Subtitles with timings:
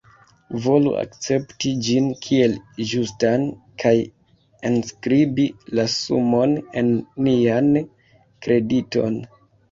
[0.65, 2.55] Volu akcepti ĝin kiel
[2.91, 3.43] ĝustan
[3.83, 3.91] kaj
[4.69, 5.45] enskribi
[5.81, 6.89] la sumon en
[7.29, 7.69] nian
[8.47, 9.21] krediton.